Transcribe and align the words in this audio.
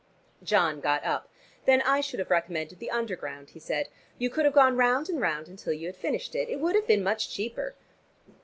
John 0.41 0.79
got 0.81 1.03
up. 1.03 1.29
"Then 1.65 1.83
I 1.83 2.01
should 2.01 2.17
have 2.19 2.31
recommended 2.31 2.79
the 2.79 2.89
Underground," 2.89 3.51
he 3.51 3.59
said. 3.59 3.89
"You 4.17 4.31
could 4.31 4.45
have 4.45 4.53
gone 4.55 4.75
round 4.75 5.09
and 5.09 5.21
round 5.21 5.47
until 5.47 5.73
you 5.73 5.85
had 5.85 5.95
finished. 5.95 6.33
It 6.33 6.59
would 6.59 6.73
have 6.73 6.87
been 6.87 7.03
much 7.03 7.29
cheaper." 7.31 7.75